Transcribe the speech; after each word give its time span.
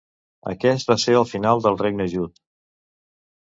Aquest 0.51 0.89
va 0.91 0.95
ser 1.03 1.15
el 1.19 1.27
final 1.33 1.63
del 1.67 1.79
regne 1.83 2.11
jut. 2.17 2.43